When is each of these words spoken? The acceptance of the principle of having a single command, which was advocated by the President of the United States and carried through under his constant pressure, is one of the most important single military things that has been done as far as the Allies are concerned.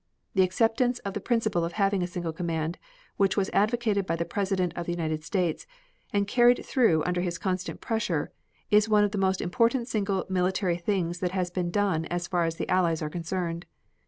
The 0.33 0.41
acceptance 0.41 0.97
of 1.05 1.13
the 1.13 1.21
principle 1.21 1.63
of 1.63 1.73
having 1.73 2.01
a 2.01 2.07
single 2.07 2.33
command, 2.33 2.79
which 3.17 3.37
was 3.37 3.51
advocated 3.53 4.07
by 4.07 4.15
the 4.15 4.25
President 4.25 4.73
of 4.75 4.87
the 4.87 4.91
United 4.91 5.23
States 5.23 5.67
and 6.11 6.27
carried 6.27 6.65
through 6.65 7.03
under 7.03 7.21
his 7.21 7.37
constant 7.37 7.81
pressure, 7.81 8.31
is 8.71 8.89
one 8.89 9.03
of 9.03 9.11
the 9.11 9.19
most 9.19 9.41
important 9.41 9.87
single 9.87 10.25
military 10.27 10.77
things 10.77 11.19
that 11.19 11.33
has 11.33 11.51
been 11.51 11.69
done 11.69 12.05
as 12.05 12.25
far 12.27 12.45
as 12.45 12.55
the 12.55 12.67
Allies 12.67 13.03
are 13.03 13.11
concerned. 13.11 13.67